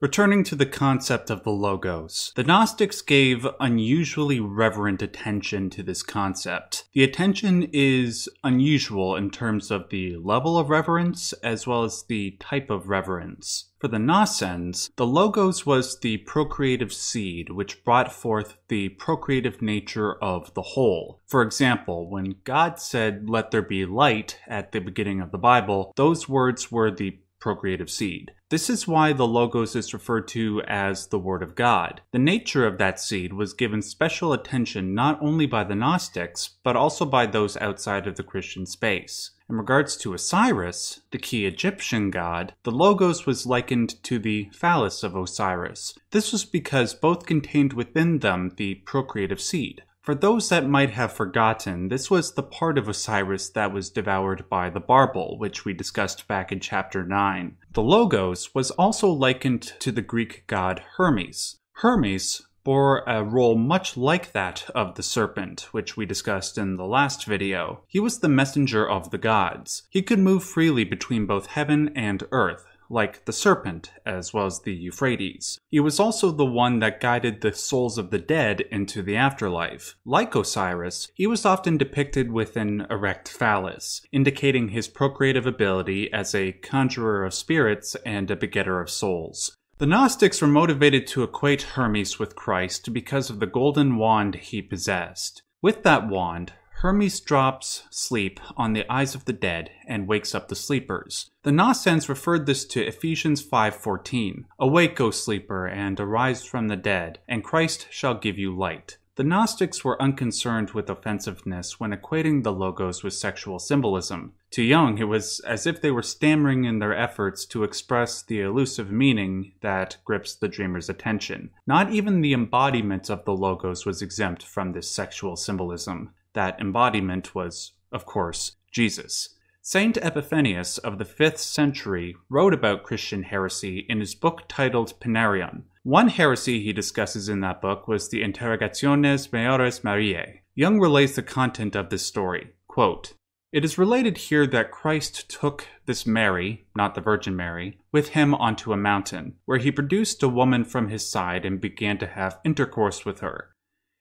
Returning 0.00 0.44
to 0.44 0.54
the 0.54 0.64
concept 0.64 1.28
of 1.28 1.42
the 1.42 1.50
Logos, 1.50 2.32
the 2.36 2.44
Gnostics 2.44 3.02
gave 3.02 3.44
unusually 3.58 4.38
reverent 4.38 5.02
attention 5.02 5.70
to 5.70 5.82
this 5.82 6.04
concept. 6.04 6.84
The 6.92 7.02
attention 7.02 7.68
is 7.72 8.28
unusual 8.44 9.16
in 9.16 9.30
terms 9.30 9.72
of 9.72 9.88
the 9.90 10.14
level 10.18 10.56
of 10.56 10.70
reverence 10.70 11.32
as 11.42 11.66
well 11.66 11.82
as 11.82 12.04
the 12.04 12.36
type 12.38 12.70
of 12.70 12.88
reverence. 12.88 13.70
For 13.80 13.88
the 13.88 13.98
Gnossians, 13.98 14.90
the 14.94 15.06
Logos 15.06 15.66
was 15.66 15.98
the 15.98 16.18
procreative 16.18 16.92
seed 16.92 17.50
which 17.50 17.84
brought 17.84 18.12
forth 18.12 18.56
the 18.68 18.90
procreative 18.90 19.60
nature 19.60 20.14
of 20.22 20.54
the 20.54 20.62
whole. 20.62 21.20
For 21.26 21.42
example, 21.42 22.08
when 22.08 22.36
God 22.44 22.78
said, 22.78 23.28
Let 23.28 23.50
there 23.50 23.62
be 23.62 23.84
light 23.84 24.38
at 24.46 24.70
the 24.70 24.78
beginning 24.78 25.20
of 25.20 25.32
the 25.32 25.38
Bible, 25.38 25.92
those 25.96 26.28
words 26.28 26.70
were 26.70 26.92
the 26.92 27.18
procreative 27.40 27.90
seed. 27.90 28.32
This 28.50 28.70
is 28.70 28.88
why 28.88 29.12
the 29.12 29.26
Logos 29.26 29.76
is 29.76 29.92
referred 29.92 30.26
to 30.28 30.62
as 30.66 31.08
the 31.08 31.18
Word 31.18 31.42
of 31.42 31.54
God. 31.54 32.00
The 32.12 32.18
nature 32.18 32.66
of 32.66 32.78
that 32.78 32.98
seed 32.98 33.32
was 33.32 33.52
given 33.52 33.82
special 33.82 34.32
attention 34.32 34.94
not 34.94 35.20
only 35.20 35.46
by 35.46 35.64
the 35.64 35.74
Gnostics, 35.74 36.56
but 36.62 36.76
also 36.76 37.04
by 37.04 37.26
those 37.26 37.56
outside 37.58 38.06
of 38.06 38.16
the 38.16 38.22
Christian 38.22 38.64
space. 38.64 39.32
In 39.50 39.56
regards 39.56 39.96
to 39.98 40.12
Osiris, 40.12 41.00
the 41.10 41.18
key 41.18 41.46
Egyptian 41.46 42.10
god, 42.10 42.52
the 42.64 42.70
Logos 42.70 43.24
was 43.24 43.46
likened 43.46 44.02
to 44.04 44.18
the 44.18 44.50
phallus 44.52 45.02
of 45.02 45.16
Osiris. 45.16 45.94
This 46.10 46.32
was 46.32 46.44
because 46.44 46.92
both 46.92 47.24
contained 47.24 47.72
within 47.72 48.18
them 48.18 48.52
the 48.56 48.74
procreative 48.74 49.40
seed. 49.40 49.82
For 50.08 50.14
those 50.14 50.48
that 50.48 50.66
might 50.66 50.92
have 50.92 51.12
forgotten, 51.12 51.88
this 51.88 52.10
was 52.10 52.32
the 52.32 52.42
part 52.42 52.78
of 52.78 52.88
Osiris 52.88 53.50
that 53.50 53.74
was 53.74 53.90
devoured 53.90 54.48
by 54.48 54.70
the 54.70 54.80
barbel, 54.80 55.36
which 55.36 55.66
we 55.66 55.74
discussed 55.74 56.26
back 56.26 56.50
in 56.50 56.60
chapter 56.60 57.04
9. 57.04 57.58
The 57.74 57.82
Logos 57.82 58.54
was 58.54 58.70
also 58.70 59.10
likened 59.10 59.74
to 59.80 59.92
the 59.92 60.00
Greek 60.00 60.44
god 60.46 60.82
Hermes. 60.96 61.58
Hermes 61.72 62.40
bore 62.64 63.04
a 63.06 63.22
role 63.22 63.58
much 63.58 63.98
like 63.98 64.32
that 64.32 64.70
of 64.74 64.94
the 64.94 65.02
serpent, 65.02 65.68
which 65.72 65.98
we 65.98 66.06
discussed 66.06 66.56
in 66.56 66.76
the 66.78 66.86
last 66.86 67.26
video. 67.26 67.82
He 67.86 68.00
was 68.00 68.20
the 68.20 68.30
messenger 68.30 68.88
of 68.88 69.10
the 69.10 69.18
gods. 69.18 69.82
He 69.90 70.00
could 70.00 70.20
move 70.20 70.42
freely 70.42 70.84
between 70.84 71.26
both 71.26 71.48
heaven 71.48 71.90
and 71.94 72.24
earth, 72.32 72.64
like 72.90 73.24
the 73.24 73.32
serpent, 73.32 73.90
as 74.06 74.32
well 74.32 74.46
as 74.46 74.60
the 74.60 74.72
Euphrates. 74.72 75.58
He 75.68 75.80
was 75.80 76.00
also 76.00 76.30
the 76.30 76.44
one 76.44 76.78
that 76.78 77.00
guided 77.00 77.40
the 77.40 77.52
souls 77.52 77.98
of 77.98 78.10
the 78.10 78.18
dead 78.18 78.62
into 78.70 79.02
the 79.02 79.16
afterlife. 79.16 79.96
Like 80.04 80.34
Osiris, 80.34 81.10
he 81.14 81.26
was 81.26 81.44
often 81.44 81.76
depicted 81.76 82.32
with 82.32 82.56
an 82.56 82.86
erect 82.90 83.28
phallus, 83.28 84.02
indicating 84.12 84.68
his 84.68 84.88
procreative 84.88 85.46
ability 85.46 86.12
as 86.12 86.34
a 86.34 86.52
conjurer 86.52 87.24
of 87.24 87.34
spirits 87.34 87.96
and 88.06 88.30
a 88.30 88.36
begetter 88.36 88.80
of 88.80 88.90
souls. 88.90 89.56
The 89.78 89.86
Gnostics 89.86 90.42
were 90.42 90.48
motivated 90.48 91.06
to 91.08 91.22
equate 91.22 91.62
Hermes 91.62 92.18
with 92.18 92.34
Christ 92.34 92.92
because 92.92 93.30
of 93.30 93.38
the 93.38 93.46
golden 93.46 93.96
wand 93.96 94.34
he 94.34 94.60
possessed. 94.60 95.42
With 95.62 95.84
that 95.84 96.08
wand, 96.08 96.52
Hermes 96.80 97.18
drops 97.18 97.82
sleep 97.90 98.38
on 98.56 98.72
the 98.72 98.88
eyes 98.88 99.16
of 99.16 99.24
the 99.24 99.32
dead 99.32 99.72
and 99.88 100.06
wakes 100.06 100.32
up 100.32 100.46
the 100.46 100.54
sleepers. 100.54 101.28
The 101.42 101.50
Gnostians 101.50 102.08
referred 102.08 102.46
this 102.46 102.64
to 102.66 102.86
Ephesians 102.86 103.42
5:14. 103.42 104.44
Awake, 104.60 105.00
O 105.00 105.10
sleeper, 105.10 105.66
and 105.66 105.98
arise 105.98 106.44
from 106.44 106.68
the 106.68 106.76
dead, 106.76 107.18
and 107.26 107.42
Christ 107.42 107.88
shall 107.90 108.14
give 108.14 108.38
you 108.38 108.56
light. 108.56 108.96
The 109.16 109.24
Gnostics 109.24 109.82
were 109.82 110.00
unconcerned 110.00 110.70
with 110.70 110.88
offensiveness 110.88 111.80
when 111.80 111.90
equating 111.90 112.44
the 112.44 112.52
logos 112.52 113.02
with 113.02 113.14
sexual 113.14 113.58
symbolism. 113.58 114.34
To 114.52 114.62
Jung, 114.62 114.98
it 114.98 115.08
was 115.08 115.40
as 115.40 115.66
if 115.66 115.80
they 115.80 115.90
were 115.90 116.04
stammering 116.04 116.64
in 116.64 116.78
their 116.78 116.94
efforts 116.94 117.44
to 117.46 117.64
express 117.64 118.22
the 118.22 118.40
elusive 118.40 118.92
meaning 118.92 119.54
that 119.62 119.96
grips 120.04 120.36
the 120.36 120.46
dreamer's 120.46 120.88
attention. 120.88 121.50
Not 121.66 121.90
even 121.90 122.20
the 122.20 122.32
embodiment 122.32 123.10
of 123.10 123.24
the 123.24 123.34
logos 123.34 123.84
was 123.84 124.00
exempt 124.00 124.44
from 124.44 124.70
this 124.70 124.88
sexual 124.88 125.34
symbolism. 125.34 126.14
That 126.38 126.60
embodiment 126.60 127.34
was, 127.34 127.72
of 127.90 128.06
course, 128.06 128.58
Jesus. 128.70 129.30
Saint 129.60 129.96
Epiphanius 129.96 130.78
of 130.78 130.98
the 130.98 131.04
5th 131.04 131.38
century 131.38 132.14
wrote 132.30 132.54
about 132.54 132.84
Christian 132.84 133.24
heresy 133.24 133.84
in 133.88 133.98
his 133.98 134.14
book 134.14 134.42
titled 134.46 135.00
Panarion. 135.00 135.64
One 135.82 136.06
heresy 136.06 136.62
he 136.62 136.72
discusses 136.72 137.28
in 137.28 137.40
that 137.40 137.60
book 137.60 137.88
was 137.88 138.08
the 138.08 138.22
Interrogationes 138.22 139.32
Maiores 139.32 139.82
Mariae. 139.82 140.42
Jung 140.54 140.78
relates 140.78 141.16
the 141.16 141.24
content 141.24 141.74
of 141.74 141.90
this 141.90 142.06
story. 142.06 142.52
Quote, 142.68 143.14
it 143.50 143.64
is 143.64 143.76
related 143.76 144.16
here 144.16 144.46
that 144.46 144.70
Christ 144.70 145.28
took 145.28 145.66
this 145.86 146.06
Mary, 146.06 146.68
not 146.76 146.94
the 146.94 147.00
Virgin 147.00 147.34
Mary, 147.34 147.80
with 147.90 148.10
him 148.10 148.32
onto 148.32 148.72
a 148.72 148.76
mountain, 148.76 149.34
where 149.44 149.58
he 149.58 149.72
produced 149.72 150.22
a 150.22 150.28
woman 150.28 150.64
from 150.64 150.88
his 150.88 151.10
side 151.10 151.44
and 151.44 151.60
began 151.60 151.98
to 151.98 152.06
have 152.06 152.38
intercourse 152.44 153.04
with 153.04 153.18
her. 153.18 153.56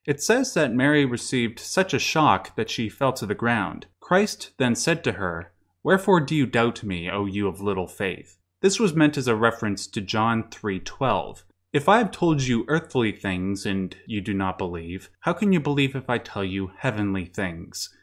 It 0.08 0.24
says 0.24 0.54
that 0.54 0.74
Mary 0.74 1.04
received 1.04 1.60
such 1.60 1.94
a 1.94 2.00
shock 2.00 2.56
that 2.56 2.70
she 2.70 2.88
fell 2.88 3.12
to 3.12 3.26
the 3.26 3.36
ground. 3.36 3.88
Christ 4.00 4.52
then 4.58 4.74
said 4.74 5.04
to 5.04 5.12
her, 5.14 5.52
Wherefore 5.84 6.22
do 6.22 6.34
you 6.34 6.46
doubt 6.46 6.82
me, 6.82 7.10
O 7.10 7.26
you 7.26 7.46
of 7.50 7.60
little 7.60 7.88
faith? 7.88 8.38
This 8.62 8.80
was 8.80 8.96
meant 8.96 9.18
as 9.18 9.28
a 9.28 9.36
reference 9.36 9.86
to 9.88 10.00
John 10.00 10.44
3:12. 10.44 11.44
If 11.74 11.90
I 11.90 11.98
have 11.98 12.12
told 12.12 12.42
you 12.44 12.64
earthly 12.70 13.12
things 13.12 13.66
and 13.66 13.98
you 14.06 14.22
do 14.22 14.34
not 14.34 14.58
believe, 14.58 15.10
how 15.20 15.34
can 15.34 15.52
you 15.52 15.60
believe 15.60 15.94
if 15.94 16.10
I 16.10 16.20
tell 16.20 16.46
you 16.46 16.72
heavenly 16.78 17.26
things? 17.26 17.94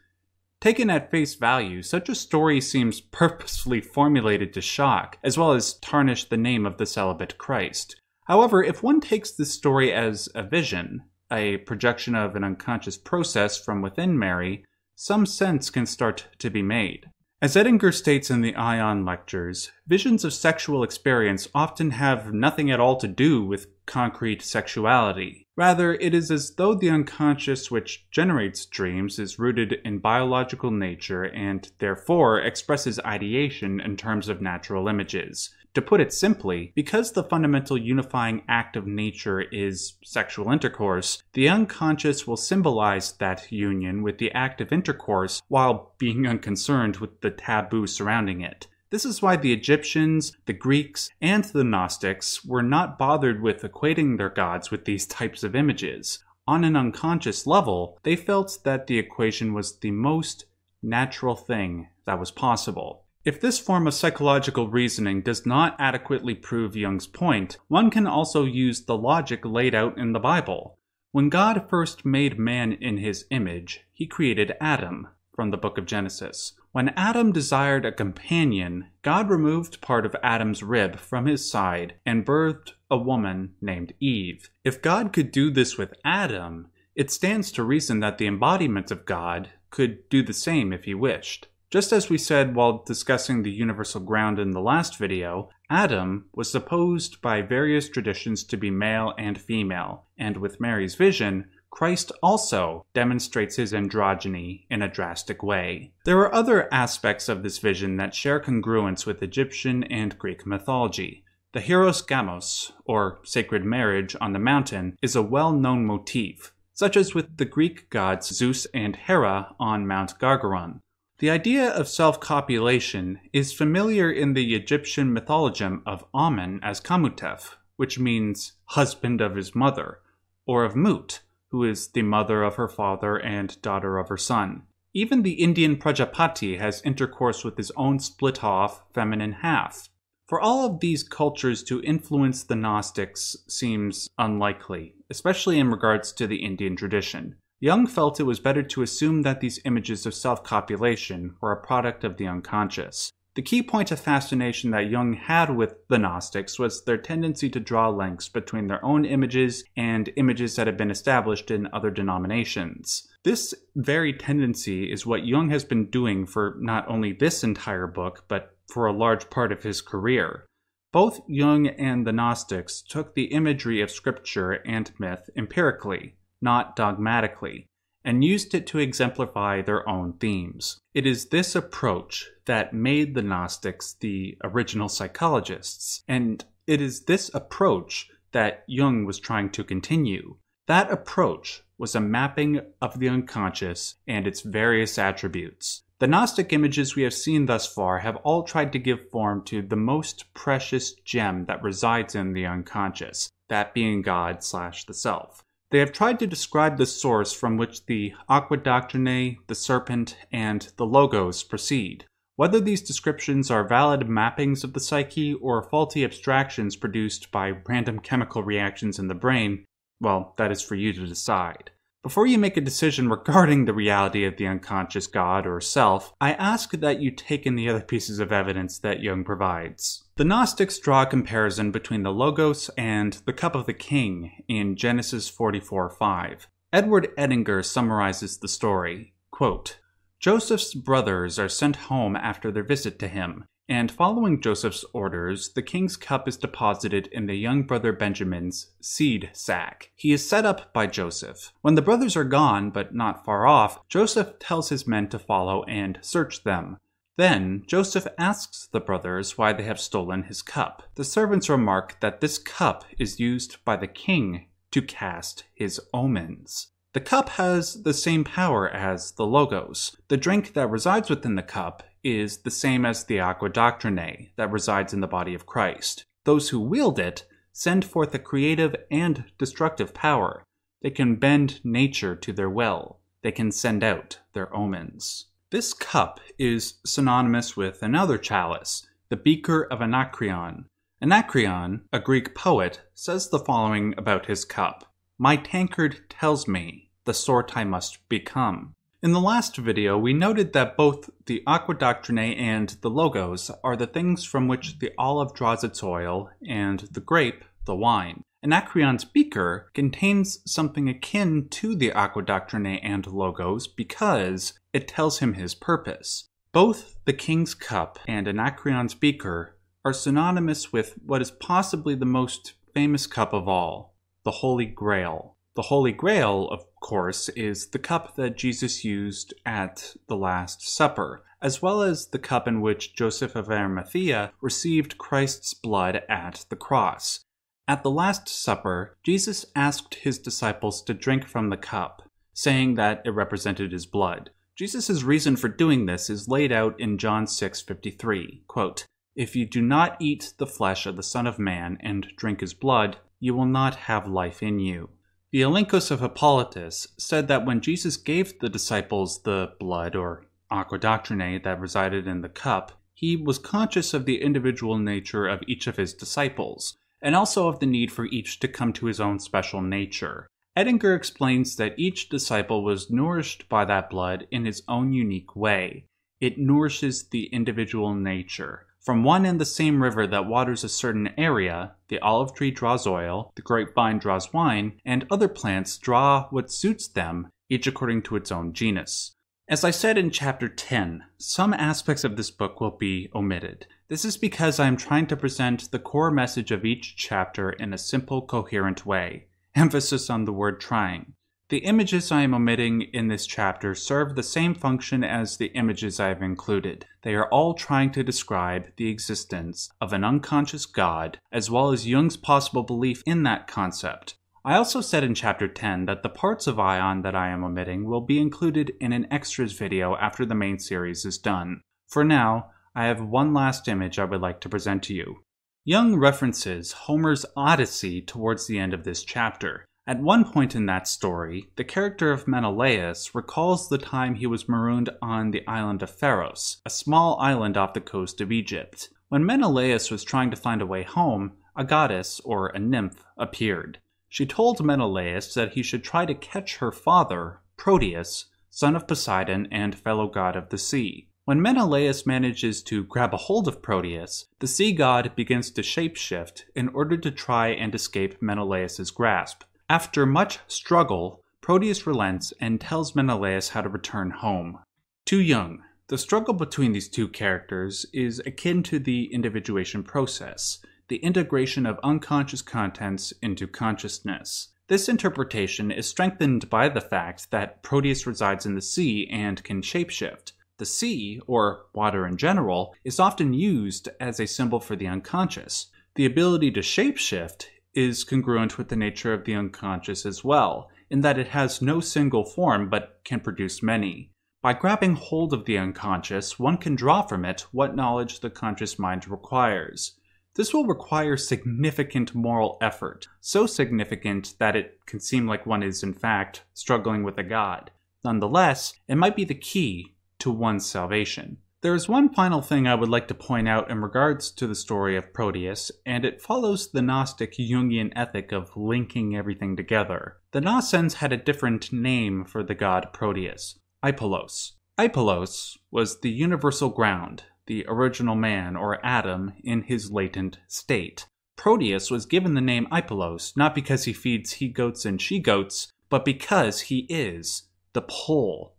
Taken 0.61 0.91
at 0.91 1.09
face 1.09 1.33
value, 1.33 1.81
such 1.81 2.07
a 2.07 2.13
story 2.13 2.61
seems 2.61 3.01
purposefully 3.01 3.81
formulated 3.81 4.53
to 4.53 4.61
shock, 4.61 5.17
as 5.23 5.39
well 5.39 5.53
as 5.53 5.73
tarnish 5.73 6.25
the 6.25 6.37
name 6.37 6.67
of 6.67 6.77
the 6.77 6.85
celibate 6.85 7.39
Christ. 7.39 7.99
However, 8.25 8.63
if 8.63 8.83
one 8.83 9.01
takes 9.01 9.31
this 9.31 9.51
story 9.51 9.91
as 9.91 10.29
a 10.35 10.43
vision, 10.43 11.01
a 11.31 11.57
projection 11.57 12.15
of 12.15 12.35
an 12.35 12.43
unconscious 12.43 12.97
process 12.97 13.57
from 13.57 13.81
within 13.81 14.17
Mary, 14.17 14.63
some 14.95 15.25
sense 15.25 15.69
can 15.69 15.85
start 15.85 16.27
to 16.39 16.49
be 16.49 16.61
made. 16.61 17.07
As 17.41 17.55
Edinger 17.55 17.93
states 17.93 18.31
in 18.31 18.41
the 18.41 18.53
Aion 18.53 19.05
Lectures, 19.05 19.71
visions 19.85 20.23
of 20.23 20.33
sexual 20.33 20.83
experience 20.83 21.47
often 21.53 21.91
have 21.91 22.33
nothing 22.33 22.71
at 22.71 22.79
all 22.79 22.95
to 22.97 23.07
do 23.07 23.45
with 23.45 23.67
concrete 23.85 24.41
sexuality. 24.41 25.45
Rather, 25.57 25.93
it 25.95 26.13
is 26.13 26.31
as 26.31 26.55
though 26.55 26.73
the 26.73 26.89
unconscious 26.89 27.69
which 27.69 28.09
generates 28.09 28.65
dreams 28.65 29.19
is 29.19 29.37
rooted 29.37 29.73
in 29.85 29.99
biological 29.99 30.71
nature 30.71 31.23
and 31.23 31.71
therefore 31.79 32.39
expresses 32.39 32.99
ideation 33.05 33.79
in 33.79 33.95
terms 33.95 34.27
of 34.27 34.41
natural 34.41 34.87
images. 34.87 35.53
To 35.75 35.81
put 35.81 35.99
it 35.99 36.13
simply, 36.13 36.71
because 36.73 37.11
the 37.11 37.23
fundamental 37.23 37.77
unifying 37.77 38.43
act 38.47 38.77
of 38.77 38.87
nature 38.87 39.41
is 39.41 39.97
sexual 40.05 40.49
intercourse, 40.49 41.21
the 41.33 41.49
unconscious 41.49 42.25
will 42.25 42.37
symbolize 42.37 43.11
that 43.13 43.51
union 43.51 44.01
with 44.01 44.17
the 44.17 44.31
act 44.31 44.61
of 44.61 44.71
intercourse 44.71 45.41
while 45.49 45.93
being 45.97 46.25
unconcerned 46.25 46.97
with 46.97 47.19
the 47.19 47.29
taboo 47.29 47.87
surrounding 47.87 48.39
it. 48.39 48.67
This 48.89 49.03
is 49.03 49.21
why 49.21 49.35
the 49.35 49.51
Egyptians, 49.51 50.31
the 50.45 50.53
Greeks, 50.53 51.09
and 51.19 51.43
the 51.43 51.65
Gnostics 51.65 52.45
were 52.45 52.63
not 52.63 52.97
bothered 52.97 53.41
with 53.41 53.61
equating 53.61 54.17
their 54.17 54.29
gods 54.29 54.71
with 54.71 54.85
these 54.85 55.05
types 55.05 55.43
of 55.43 55.55
images. 55.55 56.23
On 56.47 56.63
an 56.63 56.77
unconscious 56.77 57.45
level, 57.45 57.99
they 58.03 58.15
felt 58.15 58.59
that 58.63 58.87
the 58.87 58.97
equation 58.97 59.53
was 59.53 59.77
the 59.79 59.91
most 59.91 60.45
natural 60.81 61.35
thing 61.35 61.89
that 62.05 62.19
was 62.19 62.31
possible. 62.31 63.04
If 63.25 63.41
this 63.41 63.57
form 63.57 63.87
of 63.87 63.95
psychological 63.95 64.67
reasoning 64.67 65.21
does 65.21 65.47
not 65.47 65.75
adequately 65.79 66.35
prove 66.35 66.75
Jung's 66.75 67.07
point, 67.07 67.57
one 67.67 67.89
can 67.89 68.05
also 68.05 68.45
use 68.45 68.85
the 68.85 68.95
logic 68.95 69.43
laid 69.43 69.73
out 69.73 69.97
in 69.97 70.13
the 70.13 70.19
Bible. 70.19 70.77
When 71.11 71.29
God 71.29 71.67
first 71.67 72.05
made 72.05 72.37
man 72.37 72.73
in 72.73 72.97
his 72.97 73.25
image, 73.31 73.81
he 73.91 74.05
created 74.05 74.53
Adam 74.61 75.07
from 75.35 75.49
the 75.49 75.57
book 75.57 75.79
of 75.79 75.87
Genesis. 75.87 76.53
When 76.71 76.89
Adam 76.89 77.31
desired 77.31 77.83
a 77.83 77.91
companion, 77.91 78.89
God 79.01 79.27
removed 79.27 79.81
part 79.81 80.05
of 80.05 80.15
Adam's 80.21 80.61
rib 80.61 80.99
from 80.99 81.25
his 81.25 81.49
side 81.49 81.95
and 82.05 82.27
birthed 82.27 82.73
a 82.91 82.97
woman 82.97 83.55
named 83.59 83.93
Eve. 83.99 84.51
If 84.63 84.83
God 84.83 85.11
could 85.11 85.31
do 85.31 85.49
this 85.49 85.79
with 85.79 85.95
Adam, 86.05 86.67
it 86.93 87.09
stands 87.09 87.51
to 87.53 87.63
reason 87.63 88.01
that 88.01 88.19
the 88.19 88.27
embodiment 88.27 88.91
of 88.91 89.03
God 89.03 89.49
could 89.71 90.07
do 90.09 90.21
the 90.21 90.31
same 90.31 90.71
if 90.71 90.83
he 90.83 90.93
wished. 90.93 91.47
Just 91.71 91.91
as 91.91 92.09
we 92.09 92.17
said 92.17 92.55
while 92.55 92.83
discussing 92.85 93.43
the 93.43 93.51
universal 93.51 93.99
ground 93.99 94.39
in 94.39 94.51
the 94.51 94.61
last 94.61 94.97
video, 94.97 95.49
Adam 95.69 96.25
was 96.33 96.51
supposed 96.51 97.21
by 97.21 97.41
various 97.41 97.89
traditions 97.89 98.43
to 98.43 98.57
be 98.57 98.69
male 98.69 99.13
and 99.17 99.41
female, 99.41 100.05
and 100.17 100.37
with 100.37 100.61
Mary's 100.61 100.95
vision, 100.95 101.49
Christ 101.71 102.11
also 102.23 102.85
demonstrates 102.93 103.57
his 103.57 103.73
androgyny 103.73 104.65
in 104.69 104.81
a 104.81 104.87
drastic 104.87 105.43
way. 105.43 105.91
There 106.05 106.19
are 106.19 106.33
other 106.33 106.73
aspects 106.73 107.27
of 107.27 107.43
this 107.43 107.57
vision 107.57 107.97
that 107.97 108.15
share 108.15 108.39
congruence 108.39 109.05
with 109.05 109.21
Egyptian 109.21 109.83
and 109.85 110.17
Greek 110.17 110.45
mythology. 110.45 111.25
The 111.51 111.59
Hieros 111.61 112.05
Gamos, 112.05 112.71
or 112.85 113.19
sacred 113.23 113.65
marriage 113.65 114.15
on 114.21 114.33
the 114.33 114.39
mountain, 114.39 114.97
is 115.01 115.15
a 115.15 115.21
well 115.21 115.51
known 115.51 115.85
motif, 115.85 116.53
such 116.73 116.95
as 116.95 117.13
with 117.13 117.37
the 117.37 117.45
Greek 117.45 117.89
gods 117.89 118.33
Zeus 118.33 118.67
and 118.73 118.95
Hera 118.95 119.55
on 119.59 119.87
Mount 119.87 120.19
Gargaron. 120.19 120.81
The 121.19 121.29
idea 121.29 121.69
of 121.69 121.87
self 121.87 122.19
copulation 122.19 123.21
is 123.31 123.53
familiar 123.53 124.11
in 124.11 124.33
the 124.33 124.53
Egyptian 124.53 125.13
mythology 125.13 125.65
of 125.85 126.03
Amen 126.13 126.59
as 126.61 126.81
Kamutef, 126.81 127.55
which 127.77 127.97
means 127.97 128.53
husband 128.65 129.21
of 129.21 129.35
his 129.35 129.55
mother, 129.55 129.99
or 130.45 130.65
of 130.65 130.75
Mut, 130.75 131.21
who 131.51 131.63
is 131.63 131.87
the 131.87 132.01
mother 132.01 132.43
of 132.43 132.55
her 132.55 132.67
father 132.67 133.17
and 133.17 133.61
daughter 133.61 133.97
of 133.97 134.09
her 134.09 134.17
son. 134.17 134.63
Even 134.93 135.23
the 135.23 135.41
Indian 135.41 135.77
Prajapati 135.77 136.57
has 136.57 136.81
intercourse 136.81 137.45
with 137.45 137.55
his 137.55 137.71
own 137.77 137.99
split 137.99 138.43
off 138.43 138.83
feminine 138.93 139.33
half. 139.33 139.87
For 140.27 140.41
all 140.41 140.65
of 140.65 140.81
these 140.81 141.03
cultures 141.03 141.63
to 141.63 141.81
influence 141.83 142.43
the 142.43 142.57
Gnostics 142.57 143.37
seems 143.47 144.09
unlikely, 144.17 144.95
especially 145.09 145.59
in 145.59 145.71
regards 145.71 146.11
to 146.11 146.27
the 146.27 146.43
Indian 146.43 146.75
tradition. 146.75 147.37
Jung 147.61 147.87
felt 147.87 148.19
it 148.19 148.23
was 148.23 148.41
better 148.41 148.61
to 148.63 148.81
assume 148.81 149.21
that 149.21 149.39
these 149.39 149.61
images 149.63 150.05
of 150.05 150.13
self 150.13 150.43
copulation 150.43 151.35
were 151.39 151.53
a 151.53 151.65
product 151.65 152.03
of 152.03 152.17
the 152.17 152.27
unconscious. 152.27 153.11
The 153.35 153.41
key 153.41 153.61
point 153.63 153.91
of 153.91 153.99
fascination 153.99 154.71
that 154.71 154.89
Jung 154.89 155.13
had 155.13 155.55
with 155.55 155.75
the 155.89 155.97
Gnostics 155.97 156.57
was 156.57 156.83
their 156.83 156.97
tendency 156.97 157.49
to 157.49 157.59
draw 157.59 157.89
links 157.89 158.29
between 158.29 158.67
their 158.67 158.83
own 158.83 159.03
images 159.03 159.63
and 159.75 160.09
images 160.15 160.55
that 160.55 160.67
had 160.67 160.77
been 160.77 160.91
established 160.91 161.51
in 161.51 161.67
other 161.73 161.91
denominations. 161.91 163.07
This 163.23 163.53
very 163.75 164.13
tendency 164.13 164.91
is 164.91 165.05
what 165.05 165.25
Jung 165.25 165.49
has 165.49 165.65
been 165.65 165.89
doing 165.89 166.25
for 166.25 166.55
not 166.59 166.87
only 166.87 167.11
this 167.11 167.43
entire 167.43 167.87
book, 167.87 168.25
but 168.27 168.55
for 168.71 168.85
a 168.85 168.93
large 168.93 169.29
part 169.29 169.51
of 169.51 169.63
his 169.63 169.81
career. 169.81 170.45
Both 170.93 171.19
Jung 171.27 171.67
and 171.67 172.07
the 172.07 172.13
Gnostics 172.13 172.81
took 172.81 173.15
the 173.15 173.25
imagery 173.25 173.81
of 173.81 173.91
scripture 173.91 174.61
and 174.65 174.91
myth 174.97 175.29
empirically 175.35 176.15
not 176.41 176.75
dogmatically, 176.75 177.67
and 178.03 178.23
used 178.23 178.53
it 178.53 178.67
to 178.67 178.79
exemplify 178.79 179.61
their 179.61 179.87
own 179.89 180.13
themes. 180.13 180.79
It 180.93 181.05
is 181.05 181.27
this 181.29 181.55
approach 181.55 182.29
that 182.45 182.73
made 182.73 183.15
the 183.15 183.23
Gnostics 183.23 183.95
the 183.99 184.37
original 184.43 184.89
psychologists, 184.89 186.03
and 186.07 186.45
it 186.67 186.81
is 186.81 187.05
this 187.05 187.33
approach 187.33 188.09
that 188.31 188.63
Jung 188.67 189.05
was 189.05 189.19
trying 189.19 189.49
to 189.51 189.63
continue. 189.63 190.37
That 190.67 190.91
approach 190.91 191.63
was 191.77 191.95
a 191.95 191.99
mapping 191.99 192.61
of 192.81 192.99
the 192.99 193.09
unconscious 193.09 193.95
and 194.07 194.27
its 194.27 194.41
various 194.41 194.97
attributes. 194.97 195.83
The 195.99 196.07
Gnostic 196.07 196.51
images 196.51 196.95
we 196.95 197.03
have 197.03 197.13
seen 197.13 197.45
thus 197.45 197.65
far 197.65 197.99
have 197.99 198.17
all 198.17 198.43
tried 198.43 198.73
to 198.73 198.79
give 198.79 199.09
form 199.09 199.43
to 199.45 199.61
the 199.61 199.77
most 199.77 200.33
precious 200.33 200.93
gem 200.93 201.45
that 201.45 201.63
resides 201.63 202.15
in 202.15 202.33
the 202.33 202.45
unconscious, 202.45 203.29
that 203.47 203.73
being 203.73 204.01
God 204.01 204.43
slash 204.43 204.85
the 204.85 204.93
self. 204.93 205.44
They 205.75 205.79
have 205.79 205.91
tried 205.91 206.19
to 206.19 206.25
describe 206.25 206.77
the 206.77 206.85
source 206.85 207.33
from 207.33 207.57
which 207.57 207.85
the 207.85 208.13
Aqua 208.29 208.59
Doctrinae, 208.59 209.39
the 209.47 209.55
Serpent, 209.55 210.15
and 210.31 210.71
the 210.77 210.85
Logos 210.85 211.43
proceed. 211.43 212.05
Whether 212.37 212.61
these 212.61 212.81
descriptions 212.81 213.51
are 213.51 213.67
valid 213.67 214.07
mappings 214.07 214.63
of 214.63 214.71
the 214.71 214.79
psyche 214.79 215.33
or 215.33 215.61
faulty 215.61 216.05
abstractions 216.05 216.77
produced 216.77 217.29
by 217.29 217.55
random 217.67 217.99
chemical 217.99 218.41
reactions 218.41 218.99
in 218.99 219.09
the 219.09 219.15
brain, 219.15 219.65
well, 219.99 220.33
that 220.37 220.49
is 220.49 220.61
for 220.61 220.75
you 220.75 220.93
to 220.93 221.05
decide. 221.05 221.71
Before 222.05 222.27
you 222.27 222.37
make 222.37 222.55
a 222.55 222.61
decision 222.61 223.09
regarding 223.09 223.65
the 223.65 223.73
reality 223.73 224.25
of 224.25 224.37
the 224.37 224.45
unconscious 224.45 225.07
God 225.07 225.47
or 225.47 225.59
self, 225.59 226.13
I 226.21 226.33
ask 226.33 226.69
that 226.69 227.01
you 227.01 227.09
take 227.09 227.47
in 227.47 227.55
the 227.55 227.67
other 227.67 227.81
pieces 227.81 228.19
of 228.19 228.31
evidence 228.31 228.77
that 228.77 229.01
Jung 229.01 229.23
provides. 229.23 230.03
The 230.15 230.23
Gnostics 230.23 230.77
draw 230.77 231.01
a 231.01 231.07
comparison 231.07 231.71
between 231.71 232.03
the 232.03 232.13
Logos 232.13 232.69
and 232.77 233.13
the 233.25 233.33
Cup 233.33 233.55
of 233.55 233.65
the 233.65 233.73
King 233.73 234.43
in 234.47 234.75
Genesis 234.75 235.31
44:5. 235.31 236.45
Edward 236.71 237.07
Edinger 237.17 237.65
summarizes 237.65 238.37
the 238.37 238.47
story. 238.47 239.15
Quote, 239.31 239.79
Joseph's 240.19 240.75
brothers 240.75 241.39
are 241.39 241.49
sent 241.49 241.87
home 241.87 242.15
after 242.15 242.51
their 242.51 242.63
visit 242.63 242.99
to 242.99 243.07
him. 243.07 243.45
And 243.67 243.91
following 243.91 244.41
Joseph's 244.41 244.85
orders, 244.93 245.49
the 245.49 245.63
king's 245.63 245.97
cup 245.97 246.27
is 246.27 246.37
deposited 246.37 247.07
in 247.07 247.25
the 247.25 247.33
young 247.33 247.63
brother 247.63 247.91
Benjamin's 247.91 248.67
seed 248.79 249.31
sack. 249.33 249.91
He 249.95 250.11
is 250.11 250.27
set 250.27 250.45
up 250.45 250.71
by 250.71 250.85
Joseph. 250.85 251.51
When 251.61 251.73
the 251.73 251.81
brothers 251.81 252.15
are 252.15 252.23
gone, 252.23 252.69
but 252.69 252.93
not 252.93 253.25
far 253.25 253.47
off, 253.47 253.79
Joseph 253.89 254.37
tells 254.37 254.69
his 254.69 254.85
men 254.85 255.09
to 255.09 255.17
follow 255.17 255.63
and 255.63 255.97
search 256.01 256.43
them. 256.43 256.77
Then 257.17 257.63
Joseph 257.65 258.05
asks 258.19 258.67
the 258.71 258.79
brothers 258.79 259.35
why 259.37 259.51
they 259.51 259.63
have 259.63 259.79
stolen 259.79 260.23
his 260.23 260.43
cup. 260.43 260.83
The 260.93 261.03
servants 261.03 261.49
remark 261.49 261.99
that 262.01 262.21
this 262.21 262.37
cup 262.37 262.85
is 262.99 263.19
used 263.19 263.63
by 263.65 263.77
the 263.77 263.87
king 263.87 264.45
to 264.71 264.81
cast 264.83 265.45
his 265.55 265.79
omens. 265.91 266.67
The 266.93 267.01
cup 267.01 267.29
has 267.29 267.83
the 267.83 267.93
same 267.93 268.23
power 268.23 268.69
as 268.69 269.11
the 269.13 269.25
Logos. 269.25 269.97
The 270.07 270.17
drink 270.17 270.53
that 270.53 270.69
resides 270.69 271.09
within 271.09 271.35
the 271.35 271.43
cup 271.43 271.83
is 272.05 272.37
the 272.37 272.51
same 272.51 272.85
as 272.85 273.03
the 273.03 273.19
Aqua 273.19 273.49
Doctrinae 273.49 274.29
that 274.35 274.51
resides 274.51 274.93
in 274.93 275.01
the 275.01 275.07
body 275.07 275.33
of 275.33 275.47
Christ. 275.47 276.05
Those 276.23 276.49
who 276.49 276.59
wield 276.61 276.99
it 276.99 277.25
send 277.51 277.83
forth 277.83 278.13
a 278.13 278.19
creative 278.19 278.75
and 278.91 279.25
destructive 279.39 279.93
power. 279.93 280.43
They 280.83 280.91
can 280.91 281.15
bend 281.15 281.61
nature 281.63 282.15
to 282.15 282.31
their 282.31 282.49
will. 282.49 282.99
They 283.23 283.31
can 283.31 283.51
send 283.51 283.83
out 283.83 284.19
their 284.33 284.55
omens. 284.55 285.25
This 285.49 285.73
cup 285.73 286.19
is 286.37 286.75
synonymous 286.85 287.57
with 287.57 287.81
another 287.81 288.19
chalice, 288.19 288.87
the 289.09 289.15
beaker 289.15 289.63
of 289.63 289.81
Anacreon. 289.81 290.65
Anacreon, 291.01 291.81
a 291.91 291.99
Greek 291.99 292.35
poet, 292.35 292.81
says 292.93 293.29
the 293.29 293.39
following 293.39 293.95
about 293.97 294.27
his 294.27 294.45
cup 294.45 294.93
My 295.17 295.37
tankard 295.37 296.07
tells 296.09 296.47
me 296.47 296.91
the 297.05 297.13
sort 297.15 297.57
I 297.57 297.63
must 297.63 298.07
become. 298.09 298.74
In 299.05 299.11
the 299.11 299.21
last 299.21 299.55
video, 299.57 299.99
we 299.99 300.13
noted 300.13 300.53
that 300.53 300.75
both 300.75 301.11
the 301.27 301.43
Aqua 301.45 301.75
Doctrinae 301.75 302.35
and 302.39 302.69
the 302.81 302.89
Logos 302.89 303.51
are 303.63 303.75
the 303.75 303.85
things 303.85 304.25
from 304.25 304.47
which 304.47 304.79
the 304.79 304.93
olive 304.97 305.35
draws 305.35 305.63
its 305.63 305.83
oil, 305.83 306.31
and 306.43 306.79
the 306.91 307.01
grape, 307.01 307.45
the 307.65 307.75
wine. 307.75 308.23
Anacreon's 308.43 309.05
beaker 309.05 309.69
contains 309.75 310.39
something 310.51 310.89
akin 310.89 311.49
to 311.49 311.75
the 311.75 311.91
Aqua 311.91 312.23
Doctrinae 312.23 312.79
and 312.81 313.05
Logos 313.05 313.67
because 313.67 314.53
it 314.73 314.87
tells 314.87 315.19
him 315.19 315.35
his 315.35 315.53
purpose. 315.53 316.27
Both 316.51 316.95
the 317.05 317.13
King's 317.13 317.53
Cup 317.53 317.99
and 318.07 318.27
Anacreon's 318.27 318.95
beaker 318.95 319.59
are 319.85 319.93
synonymous 319.93 320.73
with 320.73 320.95
what 321.05 321.21
is 321.21 321.29
possibly 321.29 321.93
the 321.93 322.07
most 322.07 322.53
famous 322.73 323.05
cup 323.05 323.33
of 323.33 323.47
all, 323.47 323.95
the 324.23 324.31
Holy 324.31 324.65
Grail. 324.65 325.34
The 325.55 325.61
Holy 325.61 325.93
Grail, 325.93 326.49
of 326.49 326.65
course, 326.81 327.29
is 327.29 327.67
the 327.67 327.79
cup 327.79 328.17
that 328.17 328.35
Jesus 328.35 328.83
used 328.83 329.33
at 329.45 329.95
the 330.07 330.17
Last 330.17 330.67
Supper, 330.67 331.23
as 331.41 331.61
well 331.61 331.81
as 331.81 332.07
the 332.07 332.19
cup 332.19 332.45
in 332.45 332.59
which 332.59 332.93
Joseph 332.93 333.37
of 333.37 333.49
Arimathea 333.49 334.33
received 334.41 334.97
Christ's 334.97 335.53
blood 335.53 336.03
at 336.09 336.45
the 336.49 336.57
cross. 336.57 337.21
At 337.69 337.83
the 337.83 337.89
Last 337.89 338.27
Supper, 338.27 338.97
Jesus 339.01 339.45
asked 339.55 339.95
his 339.95 340.19
disciples 340.19 340.81
to 340.83 340.93
drink 340.93 341.25
from 341.25 341.49
the 341.49 341.57
cup, 341.57 342.01
saying 342.33 342.75
that 342.75 343.01
it 343.05 343.11
represented 343.11 343.71
his 343.71 343.85
blood. 343.85 344.31
Jesus' 344.57 345.03
reason 345.03 345.37
for 345.37 345.47
doing 345.47 345.85
this 345.85 346.09
is 346.09 346.27
laid 346.27 346.51
out 346.51 346.77
in 346.81 346.97
John 346.97 347.27
6:53. 347.27 348.43
Quote, 348.47 348.87
"If 349.15 349.37
you 349.37 349.45
do 349.45 349.61
not 349.61 349.95
eat 350.01 350.33
the 350.37 350.47
flesh 350.47 350.85
of 350.85 350.97
the 350.97 351.03
Son 351.03 351.25
of 351.25 351.39
Man 351.39 351.77
and 351.79 352.11
drink 352.17 352.41
his 352.41 352.53
blood, 352.53 352.97
you 353.21 353.33
will 353.33 353.45
not 353.45 353.75
have 353.75 354.05
life 354.05 354.43
in 354.43 354.59
you." 354.59 354.89
The 355.35 355.41
Elenchus 355.41 355.91
of 355.91 355.99
Hippolytus 355.99 356.87
said 356.97 357.27
that 357.27 357.45
when 357.45 357.59
Jesus 357.59 357.97
gave 357.97 358.39
the 358.39 358.47
disciples 358.47 359.23
the 359.23 359.51
blood 359.59 359.93
or 359.93 360.23
aqua 360.49 360.79
doctrinae 360.79 361.43
that 361.43 361.59
resided 361.59 362.07
in 362.07 362.21
the 362.21 362.29
cup, 362.29 362.71
he 362.93 363.17
was 363.17 363.37
conscious 363.37 363.93
of 363.93 364.05
the 364.05 364.21
individual 364.21 364.77
nature 364.77 365.27
of 365.27 365.43
each 365.45 365.67
of 365.67 365.75
his 365.75 365.93
disciples, 365.93 366.77
and 367.01 367.17
also 367.17 367.49
of 367.49 367.59
the 367.59 367.65
need 367.65 367.91
for 367.91 368.05
each 368.05 368.39
to 368.39 368.47
come 368.47 368.71
to 368.71 368.85
his 368.85 369.01
own 369.01 369.19
special 369.19 369.61
nature. 369.61 370.25
Edinger 370.57 370.95
explains 370.95 371.57
that 371.57 371.77
each 371.77 372.07
disciple 372.07 372.63
was 372.63 372.89
nourished 372.89 373.49
by 373.49 373.65
that 373.65 373.89
blood 373.89 374.27
in 374.31 374.45
his 374.45 374.63
own 374.69 374.93
unique 374.93 375.35
way. 375.35 375.83
It 376.21 376.37
nourishes 376.37 377.09
the 377.09 377.25
individual 377.25 377.93
nature. 377.93 378.64
From 378.85 379.03
one 379.03 379.25
and 379.25 379.41
the 379.41 379.45
same 379.45 379.81
river 379.81 380.05
that 380.05 380.27
waters 380.27 380.63
a 380.63 380.69
certain 380.69 381.09
area, 381.17 381.73
the 381.87 381.97
olive 382.01 382.35
tree 382.35 382.51
draws 382.51 382.85
oil, 382.85 383.31
the 383.35 383.41
grapevine 383.41 383.97
draws 383.97 384.31
wine, 384.31 384.79
and 384.85 385.07
other 385.09 385.27
plants 385.27 385.79
draw 385.79 386.27
what 386.29 386.51
suits 386.51 386.87
them, 386.87 387.29
each 387.49 387.65
according 387.65 388.03
to 388.03 388.15
its 388.15 388.31
own 388.31 388.53
genus. 388.53 389.15
As 389.47 389.63
I 389.63 389.71
said 389.71 389.97
in 389.97 390.11
chapter 390.11 390.47
10, 390.47 391.03
some 391.17 391.51
aspects 391.51 392.03
of 392.03 392.15
this 392.15 392.29
book 392.29 392.61
will 392.61 392.77
be 392.77 393.09
omitted. 393.15 393.65
This 393.87 394.05
is 394.05 394.17
because 394.17 394.59
I 394.59 394.67
am 394.67 394.77
trying 394.77 395.07
to 395.07 395.17
present 395.17 395.71
the 395.71 395.79
core 395.79 396.11
message 396.11 396.51
of 396.51 396.63
each 396.63 396.95
chapter 396.95 397.49
in 397.49 397.73
a 397.73 397.79
simple, 397.79 398.21
coherent 398.21 398.85
way. 398.85 399.25
Emphasis 399.55 400.11
on 400.11 400.25
the 400.25 400.33
word 400.33 400.61
trying. 400.61 401.14
The 401.49 401.59
images 401.59 402.11
I 402.11 402.23
am 402.23 402.33
omitting 402.33 402.81
in 402.81 403.07
this 403.07 403.27
chapter 403.27 403.75
serve 403.75 404.15
the 404.15 404.23
same 404.23 404.55
function 404.55 405.03
as 405.03 405.37
the 405.37 405.51
images 405.53 405.99
I 405.99 406.07
have 406.07 406.23
included. 406.23 406.87
They 407.03 407.13
are 407.13 407.29
all 407.29 407.53
trying 407.53 407.91
to 407.91 408.03
describe 408.03 408.71
the 408.77 408.89
existence 408.89 409.69
of 409.79 409.93
an 409.93 410.03
unconscious 410.03 410.65
God, 410.65 411.19
as 411.31 411.51
well 411.51 411.71
as 411.71 411.85
Jung's 411.85 412.17
possible 412.17 412.63
belief 412.63 413.03
in 413.05 413.21
that 413.23 413.45
concept. 413.45 414.15
I 414.43 414.55
also 414.55 414.81
said 414.81 415.03
in 415.03 415.13
chapter 415.13 415.47
10 415.47 415.85
that 415.85 416.01
the 416.01 416.09
parts 416.09 416.47
of 416.47 416.55
Aion 416.55 417.03
that 417.03 417.15
I 417.15 417.29
am 417.29 417.43
omitting 417.43 417.85
will 417.85 418.01
be 418.01 418.19
included 418.19 418.73
in 418.81 418.91
an 418.91 419.05
extras 419.11 419.53
video 419.53 419.95
after 419.97 420.25
the 420.25 420.33
main 420.33 420.57
series 420.57 421.05
is 421.05 421.19
done. 421.19 421.61
For 421.87 422.03
now, 422.03 422.49
I 422.73 422.85
have 422.85 423.01
one 423.01 423.35
last 423.35 423.67
image 423.67 423.99
I 423.99 424.05
would 424.05 424.21
like 424.21 424.41
to 424.41 424.49
present 424.49 424.81
to 424.85 424.95
you. 424.95 425.17
Jung 425.63 425.95
references 425.95 426.71
Homer's 426.71 427.23
Odyssey 427.37 428.01
towards 428.01 428.47
the 428.47 428.57
end 428.57 428.73
of 428.73 428.83
this 428.83 429.03
chapter. 429.03 429.65
At 429.87 430.01
one 430.01 430.25
point 430.25 430.55
in 430.55 430.65
that 430.65 430.87
story, 430.87 431.51
the 431.57 431.63
character 431.63 432.11
of 432.11 432.27
Menelaus 432.27 433.13
recalls 433.13 433.69
the 433.69 433.77
time 433.77 434.15
he 434.15 434.25
was 434.25 434.49
marooned 434.49 434.89
on 434.99 435.29
the 435.29 435.45
island 435.47 435.83
of 435.83 435.91
Pharos, 435.91 436.57
a 436.65 436.71
small 436.71 437.19
island 437.19 437.55
off 437.55 437.75
the 437.75 437.81
coast 437.81 438.19
of 438.19 438.31
Egypt. 438.31 438.89
When 439.09 439.23
Menelaus 439.23 439.91
was 439.91 440.03
trying 440.03 440.31
to 440.31 440.37
find 440.37 440.63
a 440.63 440.65
way 440.65 440.81
home, 440.81 441.33
a 441.55 441.63
goddess, 441.63 442.19
or 442.21 442.47
a 442.47 442.57
nymph, 442.57 443.05
appeared. 443.15 443.77
She 444.09 444.25
told 444.25 444.65
Menelaus 444.65 445.35
that 445.35 445.53
he 445.53 445.61
should 445.61 445.83
try 445.83 446.07
to 446.07 446.15
catch 446.15 446.57
her 446.57 446.71
father, 446.71 447.41
Proteus, 447.55 448.25
son 448.49 448.75
of 448.75 448.87
Poseidon 448.87 449.47
and 449.51 449.75
fellow 449.75 450.07
god 450.07 450.35
of 450.35 450.49
the 450.49 450.57
sea. 450.57 451.09
When 451.25 451.41
Menelaus 451.41 452.07
manages 452.07 452.63
to 452.63 452.83
grab 452.83 453.13
a 453.13 453.17
hold 453.17 453.47
of 453.47 453.61
Proteus, 453.61 454.25
the 454.39 454.47
sea 454.47 454.71
god 454.71 455.11
begins 455.15 455.51
to 455.51 455.61
shapeshift 455.61 456.45
in 456.55 456.69
order 456.69 456.97
to 456.97 457.11
try 457.11 457.49
and 457.49 457.75
escape 457.75 458.19
Menelaus's 458.19 458.89
grasp. 458.89 459.43
After 459.69 460.05
much 460.05 460.39
struggle, 460.47 461.23
Proteus 461.41 461.87
relents 461.87 462.33
and 462.39 462.61
tells 462.61 462.95
Menelaus 462.95 463.49
how 463.49 463.61
to 463.61 463.69
return 463.69 464.11
home. 464.11 464.59
Too 465.05 465.19
young. 465.19 465.63
the 465.87 465.97
struggle 465.97 466.33
between 466.33 466.71
these 466.71 466.89
two 466.89 467.07
characters 467.07 467.85
is 467.93 468.19
akin 468.25 468.63
to 468.63 468.79
the 468.79 469.13
individuation 469.13 469.83
process, 469.83 470.59
the 470.87 470.97
integration 470.97 471.65
of 471.65 471.79
unconscious 471.83 472.41
contents 472.41 473.13
into 473.21 473.47
consciousness. 473.47 474.49
This 474.67 474.89
interpretation 474.89 475.71
is 475.71 475.87
strengthened 475.87 476.49
by 476.49 476.69
the 476.69 476.81
fact 476.81 477.29
that 477.31 477.61
Proteus 477.61 478.07
resides 478.07 478.45
in 478.47 478.55
the 478.55 478.61
sea 478.61 479.07
and 479.11 479.43
can 479.43 479.61
shapeshift, 479.61 480.31
the 480.57 480.65
sea, 480.65 481.19
or 481.27 481.65
water 481.73 482.07
in 482.07 482.17
general, 482.17 482.75
is 482.83 482.99
often 482.99 483.33
used 483.33 483.89
as 483.99 484.19
a 484.19 484.25
symbol 484.27 484.59
for 484.59 484.75
the 484.75 484.87
unconscious. 484.87 485.67
The 485.95 486.05
ability 486.05 486.51
to 486.51 486.61
shapeshift 486.61 487.45
is 487.75 488.03
congruent 488.03 488.57
with 488.57 488.69
the 488.69 488.75
nature 488.75 489.13
of 489.13 489.25
the 489.25 489.35
unconscious 489.35 490.05
as 490.05 490.23
well, 490.23 490.69
in 490.89 491.01
that 491.01 491.19
it 491.19 491.27
has 491.27 491.61
no 491.61 491.79
single 491.79 492.23
form 492.23 492.69
but 492.69 492.99
can 493.03 493.19
produce 493.19 493.61
many. 493.61 494.11
By 494.41 494.53
grabbing 494.53 494.95
hold 494.95 495.33
of 495.33 495.45
the 495.45 495.57
unconscious, 495.57 496.39
one 496.39 496.57
can 496.57 496.75
draw 496.75 497.01
from 497.01 497.25
it 497.25 497.41
what 497.51 497.75
knowledge 497.75 498.19
the 498.19 498.29
conscious 498.29 498.77
mind 498.77 499.07
requires. 499.07 499.93
This 500.35 500.53
will 500.53 500.65
require 500.65 501.17
significant 501.17 502.13
moral 502.13 502.57
effort, 502.61 503.07
so 503.21 503.47
significant 503.47 504.35
that 504.37 504.55
it 504.55 504.79
can 504.85 504.99
seem 504.99 505.25
like 505.25 505.45
one 505.45 505.63
is, 505.63 505.81
in 505.81 505.93
fact, 505.93 506.43
struggling 506.53 507.03
with 507.03 507.17
a 507.17 507.23
god. 507.23 507.71
Nonetheless, 508.03 508.73
it 508.87 508.95
might 508.95 509.15
be 509.15 509.25
the 509.25 509.33
key 509.33 509.95
to 510.19 510.29
one's 510.29 510.65
salvation. 510.65 511.37
There 511.65 511.73
is 511.73 511.89
one 511.89 512.13
final 512.13 512.43
thing 512.43 512.67
I 512.67 512.75
would 512.75 512.89
like 512.89 513.07
to 513.07 513.15
point 513.15 513.47
out 513.47 513.71
in 513.71 513.81
regards 513.81 514.29
to 514.33 514.45
the 514.45 514.53
story 514.53 514.95
of 514.95 515.11
Proteus, 515.11 515.71
and 515.83 516.05
it 516.05 516.21
follows 516.21 516.69
the 516.69 516.83
Gnostic 516.83 517.37
Jungian 517.39 517.91
ethic 517.95 518.31
of 518.31 518.55
linking 518.55 519.15
everything 519.15 519.55
together. 519.55 520.17
The 520.29 520.41
Gnostics 520.41 520.93
had 520.93 521.11
a 521.11 521.17
different 521.17 521.73
name 521.73 522.23
for 522.23 522.43
the 522.43 522.53
god 522.53 522.89
Proteus, 522.93 523.57
Aipolos. 523.83 524.51
Aipolos 524.77 525.57
was 525.71 526.01
the 526.01 526.11
universal 526.11 526.69
ground, 526.69 527.23
the 527.47 527.65
original 527.67 528.15
man 528.15 528.55
or 528.55 528.77
Adam 528.85 529.33
in 529.43 529.63
his 529.63 529.89
latent 529.89 530.37
state. 530.47 531.07
Proteus 531.35 531.89
was 531.89 532.05
given 532.05 532.35
the 532.35 532.41
name 532.41 532.67
Aipolos 532.71 533.35
not 533.35 533.55
because 533.55 533.85
he 533.85 533.91
feeds 533.93 534.33
he 534.33 534.49
goats 534.49 534.85
and 534.85 535.01
she 535.01 535.17
goats, 535.17 535.71
but 535.89 536.05
because 536.05 536.61
he 536.61 536.85
is 536.89 537.49
the 537.73 537.81
pole 537.81 538.53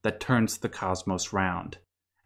that 0.00 0.20
turns 0.20 0.56
the 0.56 0.70
cosmos 0.70 1.34
round. 1.34 1.76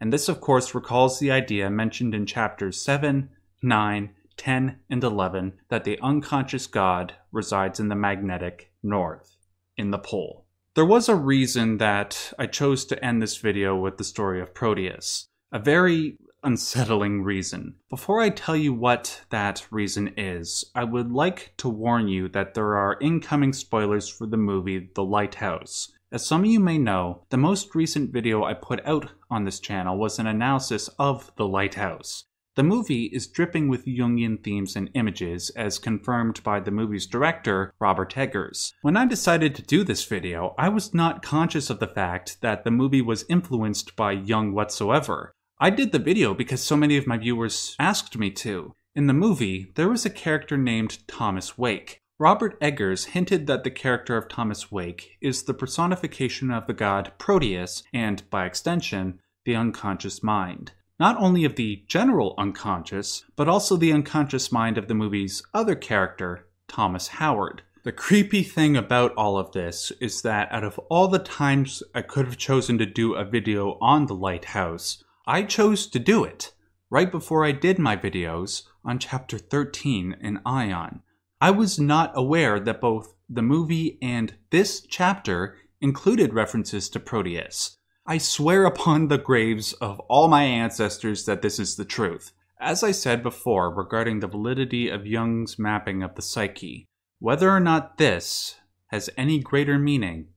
And 0.00 0.12
this, 0.12 0.28
of 0.28 0.40
course, 0.40 0.74
recalls 0.74 1.18
the 1.18 1.30
idea 1.30 1.68
mentioned 1.68 2.14
in 2.14 2.24
chapters 2.26 2.82
7, 2.82 3.28
9, 3.62 4.10
10, 4.36 4.78
and 4.88 5.04
11 5.04 5.52
that 5.68 5.84
the 5.84 5.98
unconscious 6.00 6.66
God 6.66 7.14
resides 7.30 7.78
in 7.78 7.88
the 7.88 7.94
magnetic 7.94 8.72
north, 8.82 9.36
in 9.76 9.90
the 9.90 9.98
pole. 9.98 10.46
There 10.74 10.86
was 10.86 11.08
a 11.08 11.14
reason 11.14 11.78
that 11.78 12.32
I 12.38 12.46
chose 12.46 12.84
to 12.86 13.04
end 13.04 13.20
this 13.20 13.36
video 13.36 13.76
with 13.76 13.98
the 13.98 14.04
story 14.04 14.40
of 14.40 14.54
Proteus. 14.54 15.26
A 15.52 15.58
very 15.58 16.16
unsettling 16.42 17.22
reason. 17.22 17.74
Before 17.90 18.20
I 18.20 18.30
tell 18.30 18.56
you 18.56 18.72
what 18.72 19.22
that 19.30 19.66
reason 19.70 20.14
is, 20.16 20.64
I 20.74 20.84
would 20.84 21.12
like 21.12 21.52
to 21.58 21.68
warn 21.68 22.08
you 22.08 22.28
that 22.28 22.54
there 22.54 22.76
are 22.76 22.96
incoming 23.00 23.52
spoilers 23.52 24.08
for 24.08 24.26
the 24.26 24.36
movie 24.36 24.90
The 24.94 25.04
Lighthouse. 25.04 25.92
As 26.12 26.26
some 26.26 26.40
of 26.40 26.50
you 26.50 26.58
may 26.58 26.76
know, 26.76 27.22
the 27.30 27.36
most 27.36 27.72
recent 27.76 28.12
video 28.12 28.42
I 28.42 28.54
put 28.54 28.84
out 28.84 29.10
on 29.30 29.44
this 29.44 29.60
channel 29.60 29.96
was 29.96 30.18
an 30.18 30.26
analysis 30.26 30.88
of 30.98 31.30
The 31.36 31.46
Lighthouse. 31.46 32.24
The 32.56 32.64
movie 32.64 33.04
is 33.04 33.28
dripping 33.28 33.68
with 33.68 33.86
Jungian 33.86 34.42
themes 34.42 34.74
and 34.74 34.90
images, 34.94 35.50
as 35.50 35.78
confirmed 35.78 36.42
by 36.42 36.58
the 36.58 36.72
movie's 36.72 37.06
director, 37.06 37.72
Robert 37.78 38.16
Eggers. 38.16 38.72
When 38.82 38.96
I 38.96 39.06
decided 39.06 39.54
to 39.54 39.62
do 39.62 39.84
this 39.84 40.04
video, 40.04 40.56
I 40.58 40.68
was 40.68 40.92
not 40.92 41.22
conscious 41.22 41.70
of 41.70 41.78
the 41.78 41.86
fact 41.86 42.38
that 42.40 42.64
the 42.64 42.72
movie 42.72 43.02
was 43.02 43.24
influenced 43.28 43.94
by 43.94 44.10
Jung 44.10 44.52
whatsoever. 44.52 45.32
I 45.60 45.70
did 45.70 45.92
the 45.92 46.00
video 46.00 46.34
because 46.34 46.60
so 46.60 46.76
many 46.76 46.96
of 46.96 47.06
my 47.06 47.18
viewers 47.18 47.76
asked 47.78 48.18
me 48.18 48.32
to. 48.32 48.74
In 48.96 49.06
the 49.06 49.12
movie, 49.12 49.70
there 49.76 49.88
was 49.88 50.04
a 50.04 50.10
character 50.10 50.56
named 50.56 51.06
Thomas 51.06 51.56
Wake. 51.56 52.02
Robert 52.20 52.58
Eggers 52.60 53.06
hinted 53.06 53.46
that 53.46 53.64
the 53.64 53.70
character 53.70 54.14
of 54.14 54.28
Thomas 54.28 54.70
Wake 54.70 55.16
is 55.22 55.44
the 55.44 55.54
personification 55.54 56.50
of 56.50 56.66
the 56.66 56.74
god 56.74 57.12
Proteus 57.16 57.82
and, 57.94 58.28
by 58.28 58.44
extension, 58.44 59.20
the 59.46 59.56
unconscious 59.56 60.22
mind. 60.22 60.72
Not 60.98 61.16
only 61.16 61.46
of 61.46 61.56
the 61.56 61.82
general 61.88 62.34
unconscious, 62.36 63.24
but 63.36 63.48
also 63.48 63.74
the 63.74 63.94
unconscious 63.94 64.52
mind 64.52 64.76
of 64.76 64.86
the 64.86 64.94
movie's 64.94 65.42
other 65.54 65.74
character, 65.74 66.46
Thomas 66.68 67.08
Howard. 67.08 67.62
The 67.84 67.92
creepy 67.92 68.42
thing 68.42 68.76
about 68.76 69.14
all 69.14 69.38
of 69.38 69.52
this 69.52 69.90
is 69.98 70.20
that 70.20 70.52
out 70.52 70.62
of 70.62 70.78
all 70.90 71.08
the 71.08 71.18
times 71.18 71.82
I 71.94 72.02
could 72.02 72.26
have 72.26 72.36
chosen 72.36 72.76
to 72.76 72.84
do 72.84 73.14
a 73.14 73.24
video 73.24 73.78
on 73.80 74.04
the 74.04 74.14
lighthouse, 74.14 75.02
I 75.26 75.44
chose 75.44 75.86
to 75.86 75.98
do 75.98 76.24
it 76.24 76.52
right 76.90 77.10
before 77.10 77.46
I 77.46 77.52
did 77.52 77.78
my 77.78 77.96
videos 77.96 78.64
on 78.84 78.98
chapter 78.98 79.38
13 79.38 80.18
in 80.20 80.40
Aion. 80.44 81.00
I 81.42 81.50
was 81.50 81.78
not 81.78 82.12
aware 82.14 82.60
that 82.60 82.82
both 82.82 83.14
the 83.28 83.40
movie 83.40 83.98
and 84.02 84.34
this 84.50 84.82
chapter 84.82 85.56
included 85.80 86.34
references 86.34 86.90
to 86.90 87.00
Proteus. 87.00 87.78
I 88.06 88.18
swear 88.18 88.66
upon 88.66 89.08
the 89.08 89.16
graves 89.16 89.72
of 89.74 90.00
all 90.00 90.28
my 90.28 90.42
ancestors 90.42 91.24
that 91.24 91.40
this 91.40 91.58
is 91.58 91.76
the 91.76 91.86
truth. 91.86 92.32
As 92.60 92.82
I 92.82 92.90
said 92.90 93.22
before 93.22 93.74
regarding 93.74 94.20
the 94.20 94.26
validity 94.26 94.90
of 94.90 95.06
Jung's 95.06 95.58
mapping 95.58 96.02
of 96.02 96.14
the 96.14 96.20
psyche, 96.20 96.88
whether 97.20 97.48
or 97.48 97.60
not 97.60 97.96
this 97.96 98.56
has 98.88 99.08
any 99.16 99.38
greater 99.38 99.78
meaning 99.78 100.28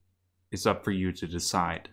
is 0.50 0.66
up 0.66 0.84
for 0.84 0.92
you 0.92 1.12
to 1.12 1.26
decide. 1.26 1.90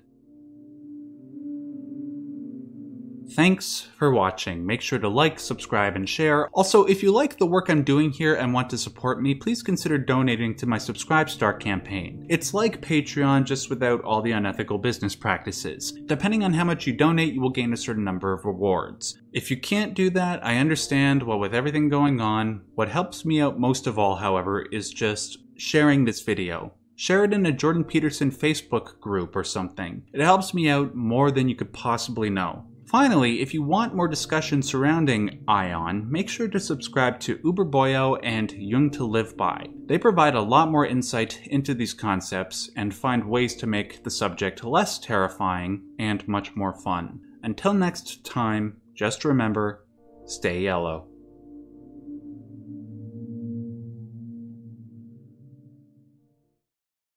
Thanks 3.33 3.87
for 3.97 4.11
watching. 4.11 4.65
Make 4.65 4.81
sure 4.81 4.99
to 4.99 5.07
like, 5.07 5.39
subscribe, 5.39 5.95
and 5.95 6.07
share. 6.07 6.49
Also, 6.49 6.85
if 6.85 7.01
you 7.01 7.11
like 7.11 7.37
the 7.37 7.45
work 7.45 7.69
I'm 7.69 7.83
doing 7.83 8.11
here 8.11 8.35
and 8.35 8.53
want 8.53 8.69
to 8.71 8.77
support 8.77 9.21
me, 9.21 9.33
please 9.35 9.63
consider 9.63 9.97
donating 9.97 10.55
to 10.55 10.65
my 10.65 10.77
Subscribe 10.77 11.11
Subscribestar 11.11 11.59
campaign. 11.59 12.25
It's 12.29 12.53
like 12.53 12.81
Patreon, 12.81 13.45
just 13.45 13.69
without 13.69 14.03
all 14.03 14.21
the 14.21 14.31
unethical 14.31 14.77
business 14.77 15.15
practices. 15.15 15.91
Depending 16.05 16.43
on 16.43 16.53
how 16.53 16.63
much 16.63 16.87
you 16.87 16.93
donate, 16.93 17.33
you 17.33 17.41
will 17.41 17.49
gain 17.49 17.73
a 17.73 17.77
certain 17.77 18.03
number 18.03 18.33
of 18.33 18.45
rewards. 18.45 19.19
If 19.33 19.51
you 19.51 19.57
can't 19.57 19.93
do 19.93 20.09
that, 20.11 20.45
I 20.45 20.57
understand, 20.57 21.23
well, 21.23 21.39
with 21.39 21.53
everything 21.53 21.89
going 21.89 22.21
on, 22.21 22.61
what 22.75 22.89
helps 22.89 23.25
me 23.25 23.41
out 23.41 23.59
most 23.59 23.87
of 23.87 23.99
all, 23.99 24.15
however, 24.15 24.61
is 24.61 24.89
just 24.89 25.39
sharing 25.57 26.05
this 26.05 26.21
video. 26.21 26.73
Share 26.95 27.23
it 27.23 27.33
in 27.33 27.45
a 27.45 27.51
Jordan 27.51 27.83
Peterson 27.83 28.31
Facebook 28.31 28.99
group 28.99 29.35
or 29.35 29.43
something. 29.43 30.03
It 30.13 30.21
helps 30.21 30.53
me 30.53 30.69
out 30.69 30.95
more 30.95 31.31
than 31.31 31.49
you 31.49 31.55
could 31.55 31.73
possibly 31.73 32.29
know. 32.29 32.65
Finally, 32.91 33.39
if 33.39 33.53
you 33.53 33.63
want 33.63 33.95
more 33.95 34.09
discussion 34.09 34.61
surrounding 34.61 35.41
Aion, 35.47 36.09
make 36.09 36.27
sure 36.27 36.49
to 36.49 36.59
subscribe 36.59 37.21
to 37.21 37.37
Uberboyo 37.37 38.19
and 38.21 38.51
Jung 38.51 38.89
to 38.89 39.05
Live 39.05 39.37
By. 39.37 39.67
They 39.85 39.97
provide 39.97 40.35
a 40.35 40.41
lot 40.41 40.69
more 40.69 40.85
insight 40.85 41.39
into 41.47 41.73
these 41.73 41.93
concepts 41.93 42.69
and 42.75 42.93
find 42.93 43.23
ways 43.23 43.55
to 43.55 43.65
make 43.65 44.03
the 44.03 44.11
subject 44.11 44.65
less 44.65 44.99
terrifying 44.99 45.83
and 45.99 46.27
much 46.27 46.53
more 46.57 46.73
fun. 46.73 47.21
Until 47.43 47.73
next 47.73 48.25
time, 48.25 48.75
just 48.93 49.23
remember, 49.23 49.85
stay 50.25 50.59
yellow. 50.59 51.10